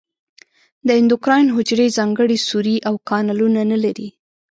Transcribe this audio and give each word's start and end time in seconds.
د 0.87 0.89
اندوکراین 0.99 1.47
حجرې 1.55 1.87
ځانګړي 1.97 2.37
سوري 2.47 2.75
او 2.87 2.93
کانالونه 3.09 3.61
نه 3.71 3.77
لري. 3.83 4.09